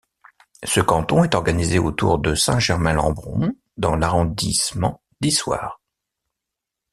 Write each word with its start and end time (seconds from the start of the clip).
Ce 0.63 0.79
canton 0.81 1.23
est 1.23 1.35
organisé 1.35 1.77
autour 1.77 2.17
de 2.17 2.33
Saint-Germain-Lembron 2.33 3.53
dans 3.77 3.95
l'arrondissement 3.95 5.03
d'Issoire. 5.19 5.79